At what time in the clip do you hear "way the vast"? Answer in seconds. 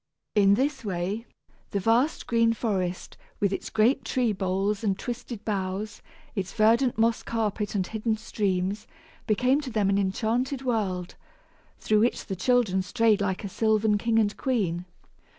0.83-2.25